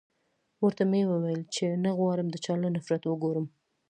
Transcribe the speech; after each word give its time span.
ورته 0.63 0.83
و 0.85 0.89
مې 0.91 1.01
ويل 1.09 1.41
چې 1.55 1.65
نه 1.83 1.91
غواړم 1.97 2.27
د 2.31 2.35
چا 2.45 2.53
له 2.63 2.69
نفرت 2.75 3.01
وګورم. 3.05 3.45